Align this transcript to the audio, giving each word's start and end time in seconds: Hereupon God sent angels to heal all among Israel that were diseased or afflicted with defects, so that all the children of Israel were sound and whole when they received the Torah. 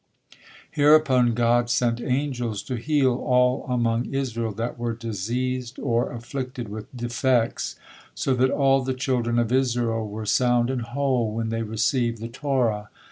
Hereupon 0.71 1.35
God 1.35 1.69
sent 1.69 2.01
angels 2.01 2.63
to 2.63 2.73
heal 2.75 3.17
all 3.17 3.67
among 3.69 4.07
Israel 4.11 4.51
that 4.53 4.79
were 4.79 4.93
diseased 4.95 5.77
or 5.77 6.11
afflicted 6.11 6.69
with 6.69 6.97
defects, 6.97 7.75
so 8.15 8.33
that 8.33 8.49
all 8.49 8.81
the 8.81 8.95
children 8.95 9.37
of 9.37 9.51
Israel 9.51 10.09
were 10.09 10.25
sound 10.25 10.71
and 10.71 10.81
whole 10.81 11.31
when 11.31 11.49
they 11.49 11.61
received 11.61 12.19
the 12.19 12.29
Torah. 12.29 12.89